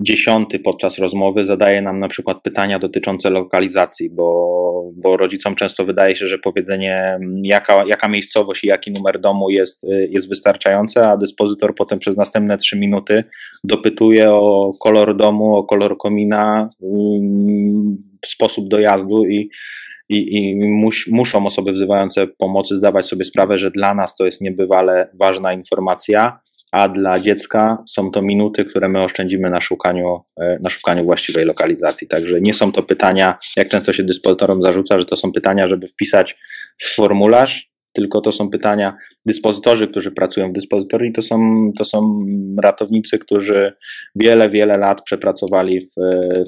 [0.00, 6.16] dziesiąty podczas rozmowy zadaje nam na przykład pytania dotyczące lokalizacji, bo, bo rodzicom często wydaje
[6.16, 11.74] się, że powiedzenie jaka, jaka miejscowość i jaki numer domu jest, jest wystarczające, a dyspozytor
[11.74, 13.24] potem przez następne trzy minuty
[13.64, 19.50] dopytuje o kolor domu, o kolor komina, mm, sposób dojazdu i
[20.08, 24.40] i, i mus, muszą osoby wzywające pomocy zdawać sobie sprawę, że dla nas to jest
[24.40, 26.38] niebywale ważna informacja,
[26.76, 31.44] a dla dziecka są to minuty, które my oszczędzimy na szukaniu, e, na szukaniu właściwej
[31.44, 32.08] lokalizacji.
[32.08, 35.86] Także nie są to pytania, jak często się dyspozytorom zarzuca, że to są pytania, żeby
[35.88, 36.38] wpisać
[36.78, 38.96] w formularz, tylko to są pytania
[39.26, 42.18] dyspozytorzy, którzy pracują w dyspozytorii, to są, to są
[42.62, 43.72] ratownicy, którzy
[44.16, 45.92] wiele, wiele lat przepracowali w,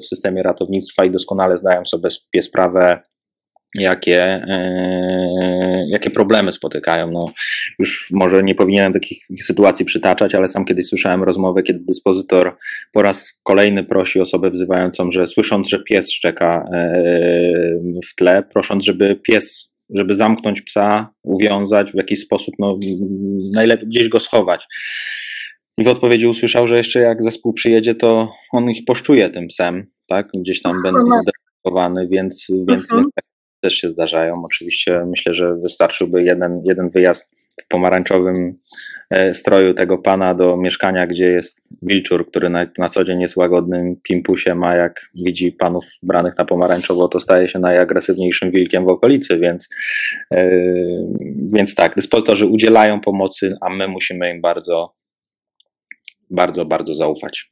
[0.01, 3.01] w systemie ratownictwa i doskonale zdają sobie sprawę,
[3.75, 7.11] jakie, e, jakie problemy spotykają.
[7.11, 7.25] No,
[7.79, 12.57] już może nie powinienem takich sytuacji przytaczać, ale sam kiedyś słyszałem rozmowę, kiedy dyspozytor
[12.91, 16.93] po raz kolejny prosi osobę wzywającą, że słysząc, że pies szczeka e,
[18.05, 22.79] w tle, prosząc, żeby pies, żeby zamknąć psa, uwiązać w jakiś sposób, no,
[23.53, 24.65] najlepiej gdzieś go schować.
[25.77, 29.87] I w odpowiedzi usłyszał, że jeszcze jak zespół przyjedzie, to on ich poszczuje tym psem,
[30.07, 30.27] tak?
[30.33, 33.28] Gdzieś tam będą zdefiniowany, więc, więc mhm
[33.61, 34.33] też się zdarzają.
[34.43, 38.59] Oczywiście myślę, że wystarczyłby jeden, jeden wyjazd w pomarańczowym
[39.09, 43.37] e, stroju tego pana do mieszkania, gdzie jest wilczur, który na, na co dzień jest
[43.37, 48.89] łagodnym pimpusiem, a jak widzi panów branych na pomarańczowo, to staje się najagresywniejszym wilkiem w
[48.89, 49.69] okolicy, więc,
[50.31, 51.07] yy,
[51.53, 54.93] więc tak, dyspozytorzy udzielają pomocy, a my musimy im bardzo,
[56.29, 57.51] bardzo, bardzo zaufać.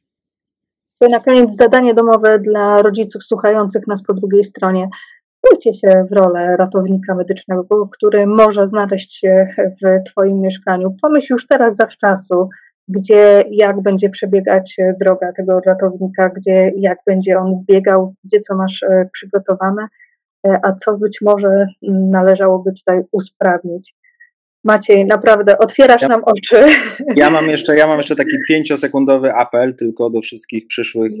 [1.00, 4.88] Na koniec zadanie domowe dla rodziców słuchających nas po drugiej stronie
[5.38, 10.96] wczujcie się w rolę ratownika medycznego, który może znaleźć się w Twoim mieszkaniu.
[11.02, 12.48] Pomyśl już teraz zawczasu,
[12.88, 18.82] gdzie, jak będzie przebiegać droga tego ratownika, gdzie, jak będzie on biegał, gdzie co masz
[18.82, 19.86] e, przygotowane,
[20.46, 23.94] e, a co być może należałoby tutaj usprawnić.
[24.64, 26.60] Maciej, naprawdę otwierasz ja, nam oczy.
[27.16, 31.12] Ja mam jeszcze, ja mam jeszcze taki pięciosekundowy apel tylko do wszystkich przyszłych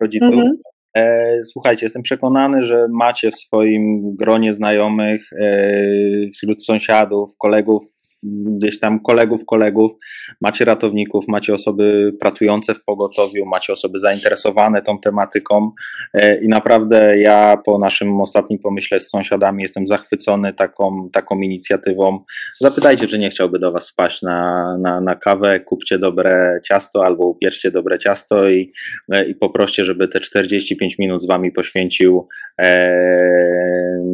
[0.00, 0.32] rodziców.
[0.32, 0.73] Mm -hmm.
[0.96, 7.84] E, słuchajcie, jestem przekonany, że macie w swoim gronie znajomych, e, wśród sąsiadów, kolegów
[8.24, 9.92] gdzieś tam kolegów, kolegów,
[10.40, 15.70] macie ratowników, macie osoby pracujące w pogotowiu, macie osoby zainteresowane tą tematyką.
[16.14, 22.24] E, i naprawdę ja po naszym ostatnim pomyśle z sąsiadami jestem zachwycony taką, taką inicjatywą.
[22.60, 27.26] Zapytajcie, czy nie chciałby do Was wpaść na, na, na kawę, kupcie dobre ciasto albo
[27.26, 28.72] upieczcie dobre ciasto i,
[29.12, 32.28] e, i poproście, żeby te 45 minut z Wami poświęcił
[32.60, 33.44] e,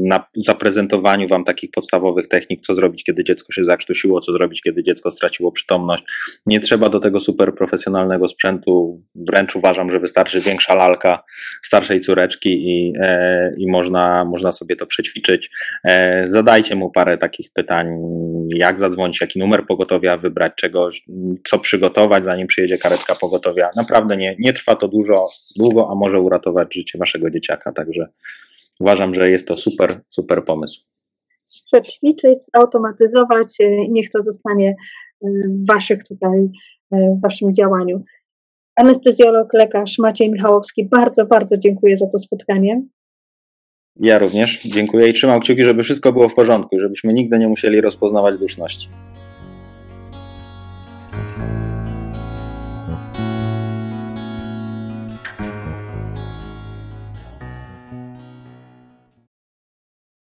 [0.05, 4.83] na zaprezentowaniu Wam takich podstawowych technik, co zrobić, kiedy dziecko się zakrztusi co zrobić, kiedy
[4.83, 6.05] dziecko straciło przytomność.
[6.47, 11.23] Nie trzeba do tego super profesjonalnego sprzętu, wręcz uważam, że wystarczy większa lalka
[11.63, 15.51] starszej córeczki i, e, i można, można sobie to przećwiczyć.
[15.85, 17.89] E, zadajcie mu parę takich pytań,
[18.55, 21.05] jak zadzwonić, jaki numer pogotowia wybrać, czegoś,
[21.45, 23.71] co przygotować, zanim przyjedzie karetka pogotowia.
[23.77, 25.27] Naprawdę nie, nie trwa to dużo,
[25.57, 28.07] długo, a może uratować życie waszego dzieciaka, także
[28.81, 30.90] uważam, że jest to super, super pomysł
[31.67, 34.75] przećwiczyć, zautomatyzować, e, niech to zostanie e,
[35.49, 36.49] w waszych tutaj,
[36.93, 38.05] e, w waszym działaniu.
[38.77, 42.83] Anestezjolog, lekarz Maciej Michałowski, bardzo, bardzo dziękuję za to spotkanie.
[43.97, 47.81] Ja również dziękuję i trzymam kciuki, żeby wszystko było w porządku, żebyśmy nigdy nie musieli
[47.81, 48.89] rozpoznawać duszności.